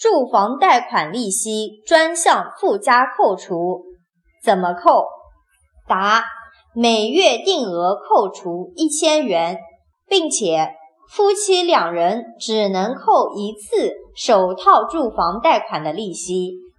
[0.00, 3.84] 住房贷款利息专项附加扣除。
[4.42, 5.04] 怎么扣？
[5.86, 6.24] 答
[6.74, 9.58] 每月定额扣除一千元
[10.08, 10.70] 并且
[11.10, 16.69] 夫妻两人只能扣一次首套住房贷款的利息。